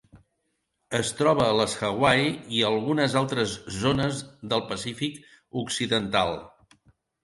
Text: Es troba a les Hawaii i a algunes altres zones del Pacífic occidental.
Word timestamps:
Es 0.99 1.11
troba 1.19 1.45
a 1.49 1.57
les 1.57 1.75
Hawaii 1.89 2.33
i 2.61 2.65
a 2.65 2.71
algunes 2.75 3.19
altres 3.23 3.55
zones 3.77 4.27
del 4.57 4.67
Pacífic 4.75 5.25
occidental. 5.67 6.39